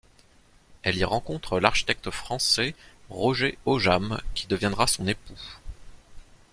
Elle 0.81 0.97
y 0.97 1.03
rencontre 1.03 1.59
l’architecte 1.59 2.09
français 2.09 2.73
Roger 3.11 3.59
Aujame 3.65 4.19
qui 4.33 4.47
deviendra 4.47 4.87
son 4.87 5.05
époux. 5.05 5.39